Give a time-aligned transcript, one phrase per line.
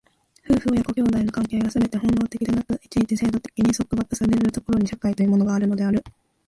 [0.49, 6.03] 夫婦親子兄弟の関係がすべて本能的でなく、一々制度的に束縛せられる所に、社会というものがあるのである。